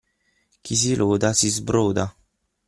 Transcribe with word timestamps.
Chi 0.63 0.75
si 0.81 0.93
loda 0.99 1.29
si 1.39 1.47
sbroda. 1.57 2.05